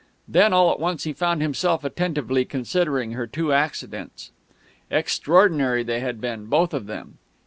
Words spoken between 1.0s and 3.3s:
he found himself attentively considering her